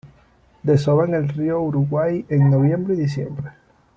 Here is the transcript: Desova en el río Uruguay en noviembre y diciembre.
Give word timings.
Desova 0.63 1.05
en 1.05 1.13
el 1.13 1.29
río 1.29 1.61
Uruguay 1.61 2.25
en 2.27 2.49
noviembre 2.49 2.95
y 2.95 3.01
diciembre. 3.01 3.51